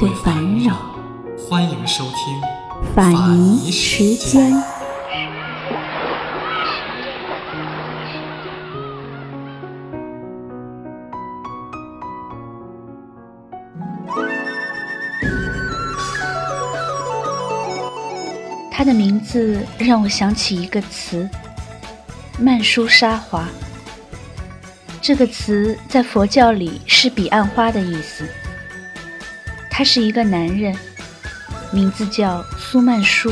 [0.00, 0.74] 对烦扰。
[1.36, 2.40] 欢迎收听
[2.94, 4.50] 法尼时间。
[18.70, 21.28] 他的名字让我想起一个词——
[22.40, 23.46] 曼殊沙华。
[25.02, 28.26] 这个词在佛教里是彼岸花的意思。
[29.70, 30.76] 他是一个男人，
[31.72, 33.30] 名字叫苏曼殊。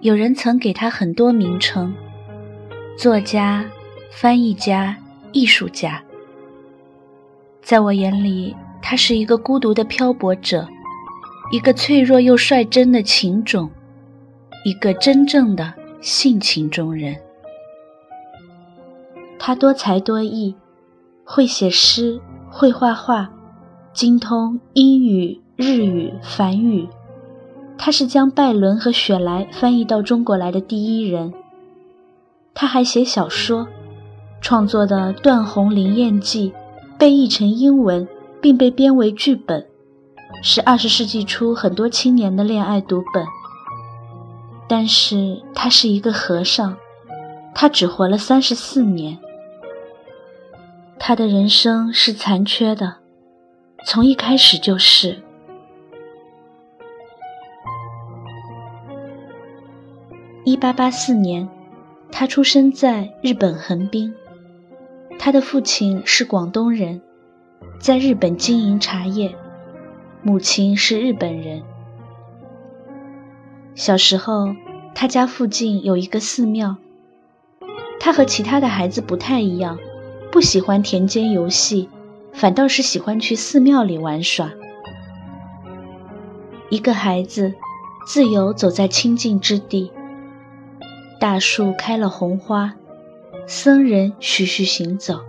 [0.00, 1.94] 有人曾给他很多名称：
[2.98, 3.64] 作家、
[4.10, 4.96] 翻译家、
[5.30, 6.02] 艺术家。
[7.62, 10.66] 在我眼里，他是一个孤独的漂泊者，
[11.52, 13.70] 一个脆弱又率真的情种，
[14.64, 17.16] 一个真正的性情中人。
[19.38, 20.54] 他多才多艺，
[21.24, 22.20] 会写诗，
[22.50, 23.30] 会画画，
[23.94, 26.88] 精通英语、日语、梵语。
[27.78, 31.32] 他是将拜伦和雪莱翻译到中国来的第一人。
[32.54, 33.66] 他还写小说，
[34.40, 36.50] 创作的《断鸿灵验记》
[36.98, 38.06] 被译成英文，
[38.40, 39.66] 并被编为剧本，
[40.42, 43.24] 是二十世纪初很多青年的恋爱读本。
[44.68, 46.76] 但是他是一个和尚，
[47.54, 49.18] 他只活了三十四年。
[50.98, 52.96] 他的人生是残缺的，
[53.84, 55.20] 从一开始就是。
[60.44, 61.48] 一八八四年，
[62.10, 64.14] 他出生在日本横滨。
[65.18, 67.00] 他的父亲是广东人，
[67.78, 69.30] 在日本经营茶叶；
[70.22, 71.62] 母亲是日本人。
[73.74, 74.54] 小时候，
[74.94, 76.76] 他家附近有一个寺庙。
[77.98, 79.78] 他和其他的孩子不太一样，
[80.30, 81.88] 不喜欢田间游戏，
[82.32, 84.50] 反倒是喜欢去寺庙里玩耍。
[86.68, 87.54] 一个孩子，
[88.06, 89.92] 自由走在清净之地。
[91.20, 92.74] 大树开了红花，
[93.46, 95.20] 僧人徐徐行走。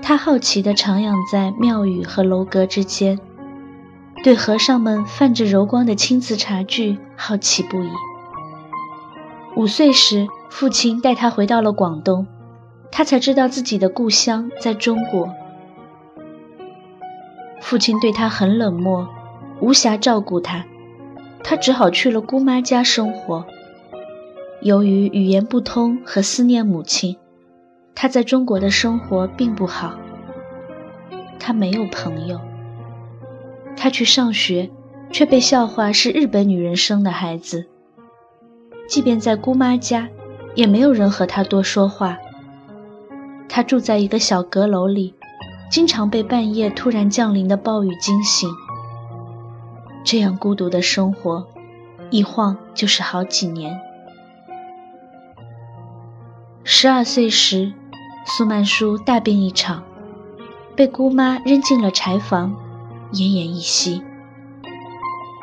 [0.00, 3.18] 他好奇地徜徉在庙宇和楼阁之间，
[4.22, 7.88] 对和尚们泛着柔光的青瓷茶具好奇不已。
[9.56, 12.26] 五岁时，父亲带他回到了广东，
[12.92, 15.28] 他才知道自己的故乡在中国。
[17.60, 19.08] 父亲对他很冷漠，
[19.60, 20.64] 无暇照顾他，
[21.42, 23.44] 他只好去了姑妈家生活。
[24.60, 27.16] 由于语言不通和思念母亲，
[27.94, 29.94] 他在中国的生活并不好。
[31.40, 32.40] 他没有朋友。
[33.76, 34.70] 他去上学，
[35.10, 37.66] 却被笑话是日本女人生的孩子。
[38.88, 40.08] 即便在姑妈家，
[40.54, 42.18] 也没有人和他多说话。
[43.48, 45.14] 他住在一个小阁楼里，
[45.70, 48.50] 经常被半夜突然降临的暴雨惊醒。
[50.04, 51.46] 这样孤独的生活，
[52.10, 53.78] 一晃就是好几年。
[56.64, 57.72] 十二岁时，
[58.24, 59.82] 苏曼殊大病一场，
[60.74, 62.54] 被姑妈扔进了柴房，
[63.12, 64.02] 奄奄一息。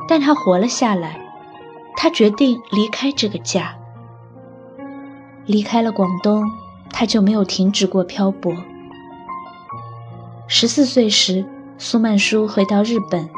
[0.07, 1.21] 但他活了下来，
[1.95, 3.75] 他决定离开这个家。
[5.45, 6.43] 离开了广东，
[6.91, 8.53] 他就没有停止过漂泊。
[10.47, 11.45] 十四岁时，
[11.77, 13.29] 苏曼殊回到日本，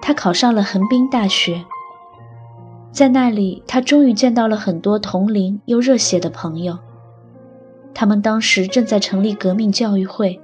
[0.00, 1.64] 他考上了横滨大学。
[2.92, 6.78] 在那里，他终于见到了很多同龄又热血的朋友。
[7.92, 10.40] 他们当时正在成立革命教育会，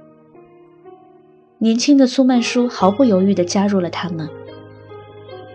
[1.65, 4.29] 年轻的苏曼殊毫不犹豫地加入了他们。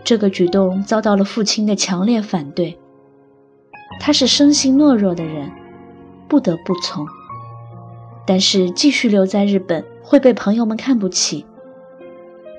[0.02, 2.76] 这个举动遭到了父亲的强烈反对。
[4.00, 5.48] 他是生性懦弱的人，
[6.26, 7.06] 不得不从。
[8.26, 11.46] 但是继续留在日本会被朋友们看不起，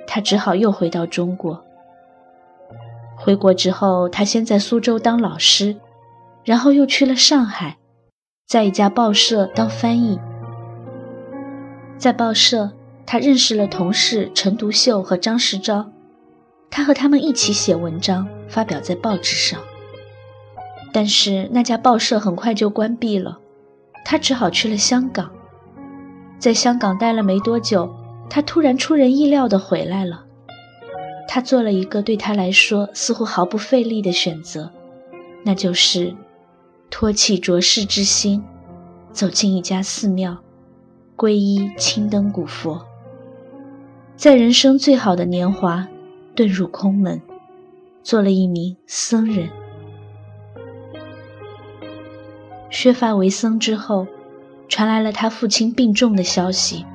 [0.07, 1.61] 他只好又回到中国。
[3.17, 5.75] 回国之后，他先在苏州当老师，
[6.45, 7.79] 然后又去了上海，
[8.47, 10.17] 在一家报社当翻译。
[11.97, 12.71] 在报社，
[13.05, 15.87] 他认识了同事陈独秀和张世钊，
[16.69, 19.59] 他和他们一起写文章，发表在报纸上。
[20.93, 23.39] 但是那家报社很快就关闭了，
[24.05, 25.31] 他只好去了香港。
[26.39, 27.93] 在香港待了没多久，
[28.29, 30.25] 他突然出人意料地回来了。
[31.27, 34.69] 他做了一个对他来说似乎毫不费力的选择，
[35.45, 36.13] 那就是
[36.89, 38.43] 托起浊世之心，
[39.13, 40.37] 走进一家寺庙，
[41.15, 42.85] 皈依青灯古佛，
[44.21, 45.87] 在人生最好的年华
[46.35, 47.19] 遁入空门，
[48.03, 49.49] 做了一名僧人。
[52.69, 54.05] 削发为僧之后，
[54.69, 56.85] 传来了他父亲病重的消息。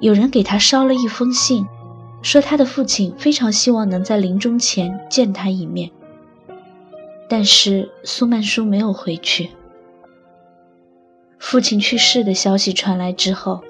[0.00, 1.64] 有人给他捎了一封信，
[2.22, 5.92] 说他的父亲非常希望能在临终前见他一面。
[7.28, 9.50] 但是苏曼殊没有回去。
[11.38, 13.60] 父亲去世的消息传来之后，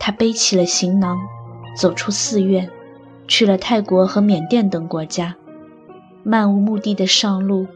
[0.00, 1.20] 他背起了行囊，
[1.74, 2.68] 走出寺院，
[3.26, 5.34] 去了泰国和缅甸等国家，
[6.22, 7.66] 漫无目的的上路，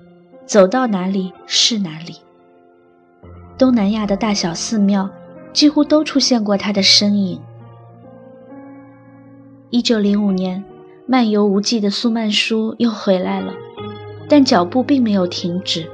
[0.44, 2.16] 走到哪里是哪里。
[3.58, 5.08] 东南亚的大小寺庙，
[5.52, 7.40] 几乎都出现过他的身影。
[9.70, 10.62] 一九零五年，
[11.06, 13.52] 漫游无际的苏曼殊又回来了，
[14.28, 15.90] 但脚步并没有停止。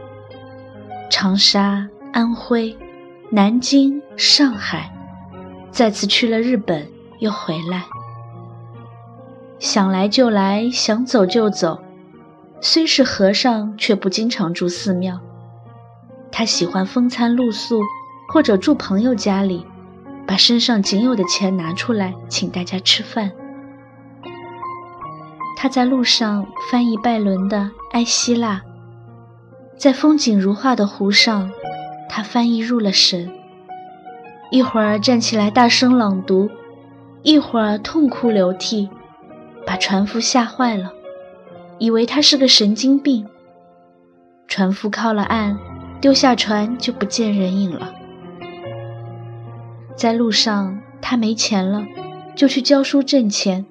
[1.09, 2.77] 长沙、安徽、
[3.31, 4.93] 南京、上海，
[5.71, 6.87] 再次去了日本，
[7.23, 7.85] 又回来。
[9.61, 11.81] 想来就来，想走就走。
[12.61, 15.21] 虽是和尚，却不经常住寺庙。
[16.33, 17.81] 他喜欢风餐露宿，
[18.29, 19.65] 或者住朋友家里，
[20.27, 23.31] 把身上仅有的钱拿出来请大家吃饭。
[25.57, 27.59] 他在路上翻译拜伦的
[27.93, 28.63] 《埃希腊》，
[29.79, 31.49] 在风景如画的湖上，
[32.09, 33.33] 他翻译入了神。
[34.51, 36.51] 一会儿站起来大声朗读，
[37.23, 38.89] 一会儿痛哭流涕，
[39.67, 40.93] 把船夫吓坏了，
[41.79, 43.27] 以为他是个神经病。
[44.47, 45.59] 船夫靠了岸。
[46.03, 47.95] 丢下船就不见人影了。
[49.95, 51.87] 在路上，他没钱了，
[52.35, 53.65] 就去教书挣钱，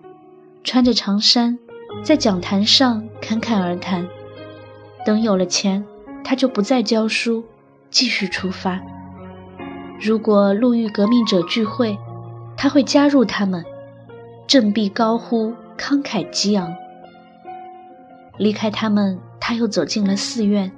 [0.64, 1.60] 穿着长衫，
[2.06, 4.08] 在讲坛上侃侃而谈。
[5.06, 5.84] 等有了钱，
[6.24, 7.44] 他就不再教书，
[7.90, 8.80] 继续出发。
[10.00, 11.98] 如果路遇革命者聚会，
[12.62, 13.66] 他会加入他们，
[14.46, 16.72] 振臂高呼，慷慨激昂。
[18.38, 20.72] 离开他们，他又走进了寺院。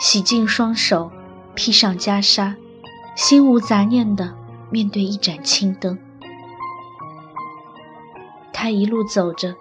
[0.00, 1.12] 洗净双手，
[1.54, 2.56] 披上袈裟，
[3.14, 4.34] 心无杂念地
[4.68, 5.96] 面对一盏青灯。
[8.52, 9.54] 他一路走着，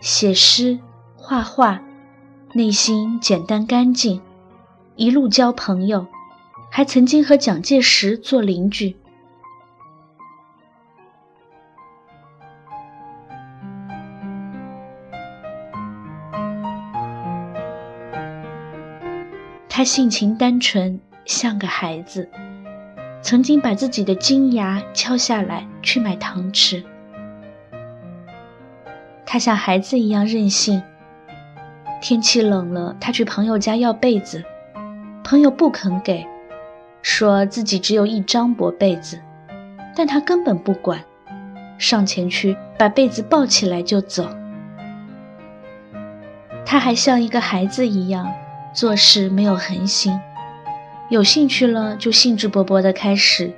[0.00, 0.80] 写诗、
[1.14, 1.80] 画画，
[2.54, 4.20] 内心简单干净。
[4.96, 6.08] 一路交朋友，
[6.68, 8.96] 还曾经和蒋介石做邻居。
[19.76, 22.30] 他性情单纯，像个孩子，
[23.20, 26.82] 曾经把自己的金牙敲下来去买糖吃。
[29.26, 30.82] 他像孩子一样任性。
[32.00, 34.42] 天气冷了，他去朋友家要被子，
[35.22, 36.26] 朋友不肯给，
[37.02, 39.20] 说自己只有一张薄被子，
[39.94, 41.04] 但他根本不管，
[41.76, 44.26] 上前去把被子抱起来就走。
[46.64, 48.26] 他还像一个孩子一样。
[48.76, 50.20] 做事没有恒心，
[51.08, 53.50] 有兴趣了就兴致勃勃地开始，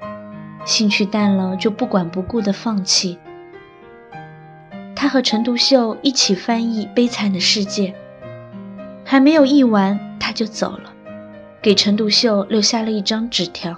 [0.65, 3.19] 兴趣淡了就不管不顾地放弃。
[4.95, 7.89] 他和陈独秀一起翻译《悲惨的世界》，
[9.05, 10.93] 还没有译完他就走了，
[11.61, 13.75] 给陈独秀留下了一张纸条：“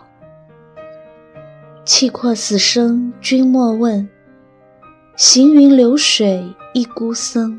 [1.87, 4.07] 气阔死生君莫问，
[5.17, 7.59] 行云流水一孤僧，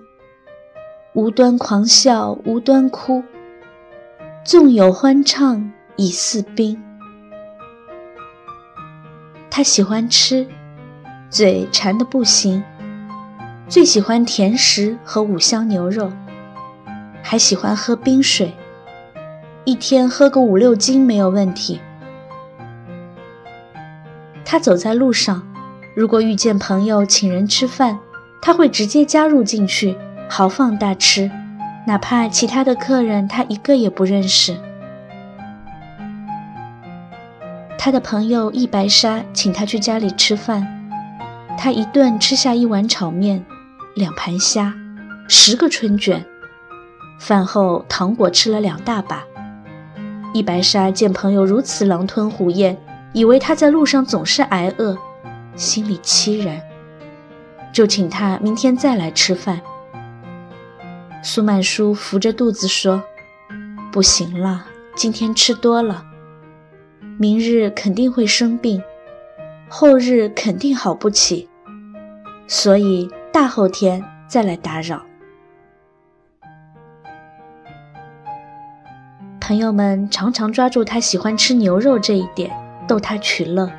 [1.16, 3.24] 无端狂笑无端哭。”
[4.44, 6.82] 纵有欢唱已似冰。
[9.52, 10.48] 他喜欢吃，
[11.30, 12.64] 嘴馋得不行，
[13.68, 16.12] 最喜欢甜食和五香牛肉，
[17.22, 18.52] 还喜欢喝冰水，
[19.64, 21.80] 一天喝个五六斤没有问题。
[24.44, 25.48] 他走在路上，
[25.96, 28.00] 如果遇见朋友请人吃饭，
[28.42, 29.96] 他会直接加入进去，
[30.28, 31.30] 豪放大吃，
[31.86, 34.56] 哪怕其他的客人他一个也不认识。
[37.78, 40.66] 他的朋友易白沙请他去家里吃饭，
[41.58, 43.44] 他一顿吃下一碗炒面，
[43.96, 44.74] 两盘虾，
[45.28, 46.24] 十个春卷，
[47.20, 49.24] 饭后糖果吃了两大把。
[50.34, 52.78] 易白沙见朋友如此狼吞虎咽，
[53.14, 54.96] 以为他在路上总是挨饿，
[55.56, 56.62] 心里凄然，
[57.74, 59.60] 就请他明天再来吃饭。
[61.24, 63.04] 苏曼殊扶着肚子说
[63.94, 66.04] ：“不行了，今天吃多了。”
[67.20, 68.82] 明日肯定会生病，
[69.70, 71.48] 后日肯定好不起，
[72.48, 75.04] 所以大后天再来打扰。
[79.40, 82.52] 朋友们常常抓住他喜欢吃牛肉这一点
[82.88, 83.70] 逗他取乐。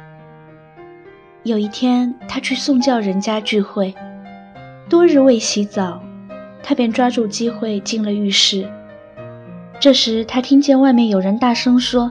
[1.42, 3.92] 有一天，他去宋教人家聚会，
[4.88, 6.00] 多日未洗澡，
[6.62, 8.71] 他便抓住机会进了浴室。
[9.81, 12.11] 这时，他听见外面有人大声说。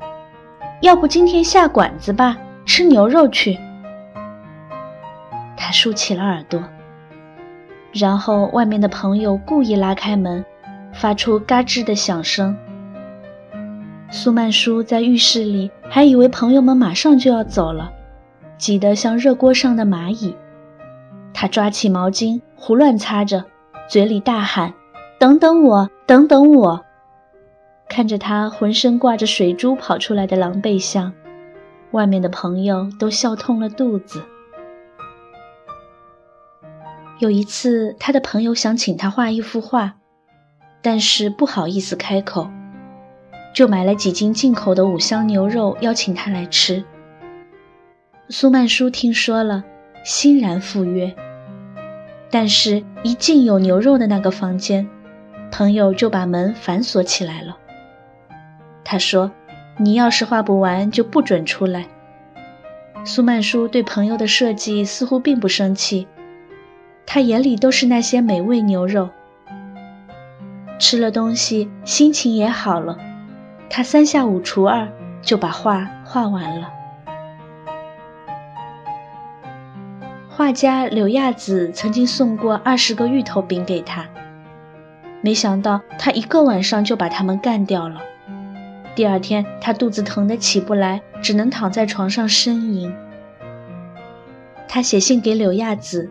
[0.82, 3.56] 要不今天下馆子吧，吃牛肉去。
[5.56, 6.64] 他竖起了耳朵，
[7.94, 10.44] 然后外面的朋友故意拉开门，
[10.92, 12.58] 发出嘎吱的响声。
[14.10, 17.92] 苏曼殊在浴室里还以为朋友们马上就要走了，
[18.58, 20.36] 急得像热锅上的蚂蚁。
[21.32, 23.46] 他抓起毛巾胡乱擦着，
[23.92, 24.74] 嘴里大喊
[25.20, 26.86] ：“等等我，等等我！”
[27.90, 31.12] 看着他浑身挂着水珠跑出来的狼狈相，
[31.92, 34.24] 外面的朋友都笑痛了肚子。
[37.20, 39.96] 有一次，他的朋友想请他画一幅画，
[40.82, 42.50] 但是不好意思开口，
[43.54, 46.82] 就买了几斤进口的五香牛肉邀请他来吃。
[48.30, 49.66] 苏曼殊听说了，
[50.06, 51.14] 欣然赴约，
[52.32, 54.88] 但是一进有牛肉的那个房间，
[55.52, 57.58] 朋友就把门反锁起来了。
[58.84, 59.32] 他说
[59.78, 61.86] ：“你要是画不完，就不准出来。”
[63.04, 66.08] 苏曼殊对朋友的设计似乎并不生气，
[67.06, 69.10] 他眼里都是那些美味牛肉。
[70.80, 72.98] 吃了东西，心情也好了，
[73.70, 74.88] 他三下五除二
[75.22, 76.70] 就把画画完了。
[80.42, 84.10] 画家柳亚子曾经送过二十个芋头饼给他，
[85.22, 88.02] 没想到他一个晚上就把它们干掉了。
[88.96, 92.92] 第二天，他肚子疼得起不来，只能躺在床上呻吟。
[94.68, 96.10] 他写信给柳亚子，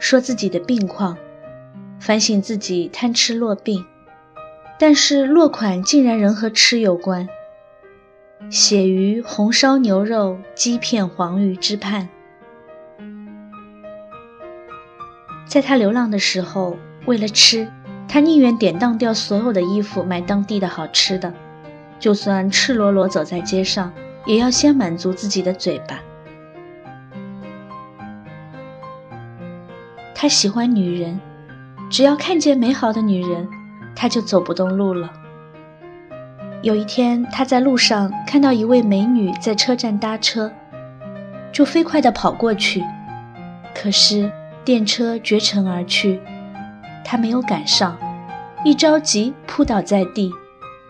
[0.00, 1.16] 说自己的病况，
[2.00, 3.86] 反省自己贪吃落病，
[4.76, 7.28] 但是落款竟然仍和吃有关，
[8.50, 12.08] 写于红烧牛肉、鸡片、黄鱼之畔。
[15.48, 16.76] 在他流浪的时候，
[17.06, 17.72] 为了吃，
[18.06, 21.32] 他宁愿典当掉所有的衣服，买当地的好吃的。
[21.98, 23.90] 就算赤裸裸走在街上，
[24.26, 25.98] 也要先满足自己的嘴巴。
[30.14, 31.18] 他喜欢女人，
[31.90, 33.48] 只要看见美好的女人，
[33.96, 35.10] 他就走不动路了。
[36.60, 40.52] 有一天，他在路上看到一位美女在车站搭车，
[41.50, 42.84] 就飞快地跑过去，
[43.74, 44.30] 可是
[44.68, 46.20] 电车绝尘而去，
[47.02, 47.96] 他没有赶上，
[48.66, 50.30] 一着急扑倒在地。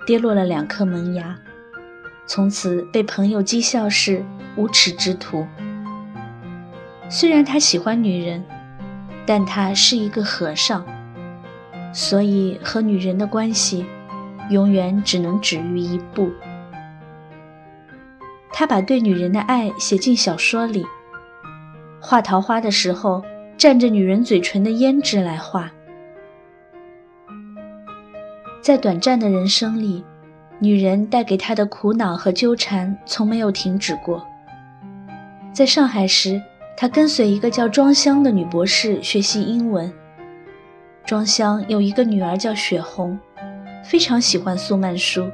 [0.05, 1.39] 跌落了两颗门牙，
[2.27, 4.25] 从此被朋友讥笑是
[4.57, 5.47] 无耻之徒。
[7.09, 8.45] 虽然他喜欢女人，
[9.25, 10.85] 但他是一个和尚，
[11.93, 13.87] 所以和女人的关系
[14.51, 16.33] 永远只能止于一步。
[18.53, 20.85] 他把对女人的爱写进小说里，
[22.01, 23.23] 画桃花的时候，
[23.59, 25.69] 蘸着女人嘴唇的胭脂来画。
[28.63, 30.05] 在短暂的人生里，
[30.61, 34.25] 女人带给他的苦恼和纠缠从没有停止过。
[35.53, 36.41] 在上海时，
[36.77, 39.93] 他跟随一个叫庄香的女博士学习英文。
[41.05, 43.19] 庄香有一个女儿叫雪红，
[43.83, 45.29] 非常喜欢苏曼殊。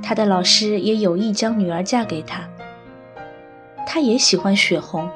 [0.00, 2.48] 他的老师也有意将女儿嫁给他。
[3.84, 5.08] 他也喜欢雪红，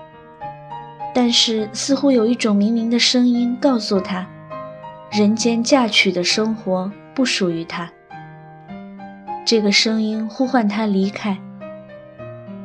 [1.17, 4.29] 但是似乎有一种冥冥的声音告诉他。
[5.11, 7.91] 人间嫁娶的生活不属于他。
[9.47, 11.39] 这个声音呼唤他离开，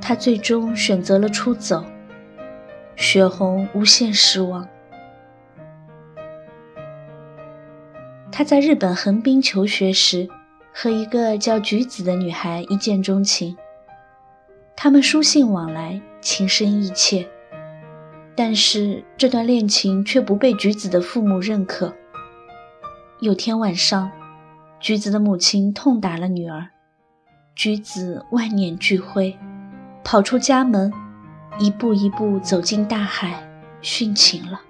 [0.01, 1.85] 他最终选择了出走。
[2.97, 4.67] 雪红无限失望。
[8.33, 10.27] 他在日本横滨求学时，
[10.73, 13.55] 和一个叫菊子的女孩一见钟情，
[14.75, 17.25] 他们书信往来，情深意切，
[18.35, 21.93] 但是这段恋情却不被菊子的父母认可。
[23.19, 24.09] 有天晚上，
[24.79, 26.69] 橘子的母亲痛打了女儿，
[27.53, 29.37] 橘子万念俱灰，
[30.03, 30.91] 跑出家门，
[31.59, 33.47] 一步一步走进大海，
[33.81, 34.61] 殉情了。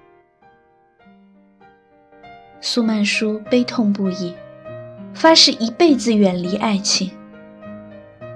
[2.60, 4.36] 苏曼殊悲痛不已，
[5.14, 7.12] 发誓一辈子远离爱情。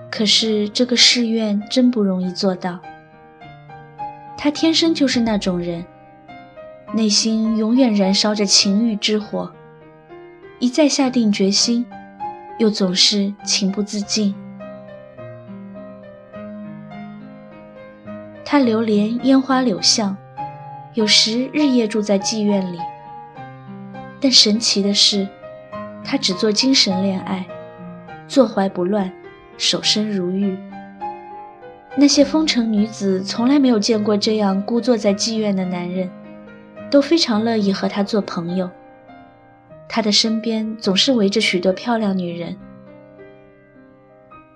[0.09, 2.79] 可是这个誓愿真不容易做到。
[4.45, 5.83] 他天生就是那种人，
[6.93, 9.51] 内心永远燃烧着情欲之火，
[10.59, 11.83] 一再下定决心，
[12.59, 14.35] 又总是情不自禁。
[18.45, 20.15] 他流连烟花柳巷，
[20.93, 22.77] 有时日夜住在妓院里。
[24.21, 25.27] 但神奇的是，
[26.03, 27.43] 他只做精神恋爱，
[28.27, 29.11] 坐怀不乱，
[29.57, 30.55] 守身如玉。
[31.97, 36.09] 那些风尘女子从来没有见过这样孤坐在妓院的男人，
[36.91, 38.69] 都非常乐意和他做朋友。
[39.87, 42.57] 他的身边总是围着许多漂亮女人，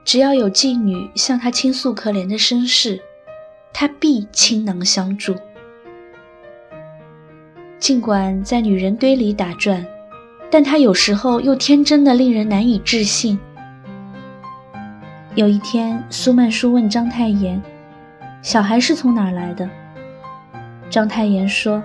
[0.04, 3.00] 只要有妓女向他倾诉可怜的身世，
[3.72, 5.34] 他必倾囊相助。
[7.80, 9.86] 尽管在女人堆里打转，
[10.52, 13.40] 但他有时候又天真的令人难以置信。
[15.40, 17.62] 有一天，苏曼殊问章太炎
[18.44, 19.70] ：“小孩是从哪儿来的？”
[20.92, 21.82] 章太炎说：“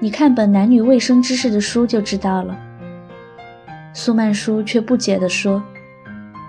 [0.00, 2.56] 你看本男女卫生知识的书就知道了。”
[3.92, 5.62] 苏曼殊却不解地说：“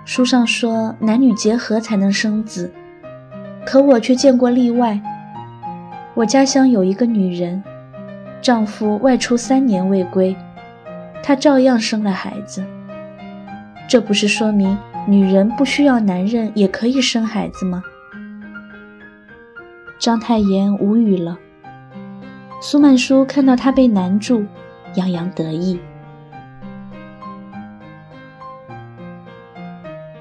[0.06, 2.72] 书上说男女结合才能生子，
[3.66, 4.98] 可我却见过例外。
[6.14, 7.62] 我家乡有一个女人，
[8.40, 10.34] 丈夫外出三年未归，
[11.22, 12.64] 她照样生了孩子。
[13.86, 14.74] 这不是说明？”
[15.04, 17.82] 女人不需要男人也可以生孩子吗？
[19.98, 21.36] 章太炎无语了。
[22.60, 24.46] 苏曼殊看到他被难住，
[24.94, 25.80] 洋洋得意。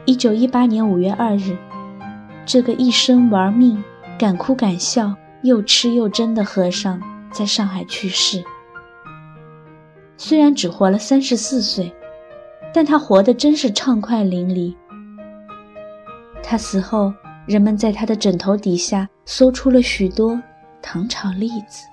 [0.05, 1.55] 一九一八年五月二日，
[2.43, 3.83] 这个一生玩命、
[4.17, 6.99] 敢哭敢笑、又痴又真的和尚
[7.31, 8.43] 在上海去世。
[10.17, 11.93] 虽然只活了三十四岁。
[12.73, 14.73] 但他活得真是畅快淋漓。
[16.43, 17.13] 他死后，
[17.45, 20.39] 人们在他的枕头底下搜出了许多
[20.81, 21.85] 糖炒栗子。